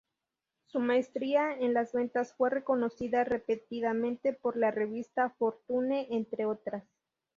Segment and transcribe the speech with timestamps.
[0.65, 6.83] Su maestría en las ventas fue reconocida repetidamente por la revista Fortune entre otras.